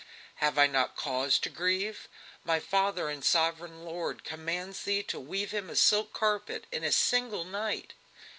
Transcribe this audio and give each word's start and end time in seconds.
"Have 0.37 0.57
I 0.57 0.65
not 0.65 0.95
cause 0.95 1.37
to 1.37 1.47
grieve? 1.47 2.07
My 2.43 2.59
father 2.59 3.07
and 3.07 3.23
sovereign 3.23 3.85
lord 3.85 4.23
commands 4.23 4.81
thee 4.81 5.03
to 5.03 5.19
weave 5.19 5.51
him 5.51 5.69
a 5.69 5.75
silk 5.75 6.11
carpet 6.11 6.65
in 6.71 6.83
a 6.83 6.91
single 6.91 7.43
night!" 7.45 7.93